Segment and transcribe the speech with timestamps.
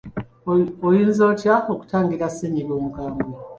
[0.87, 3.23] Oyinza otya okutangira ssennyiga omukambwe?